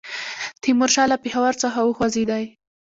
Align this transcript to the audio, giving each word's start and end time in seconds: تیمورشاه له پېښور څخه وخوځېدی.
تیمورشاه 0.63 1.07
له 1.11 1.17
پېښور 1.23 1.53
څخه 1.63 1.79
وخوځېدی. 1.83 2.43